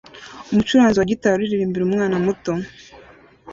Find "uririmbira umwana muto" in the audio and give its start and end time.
1.41-2.51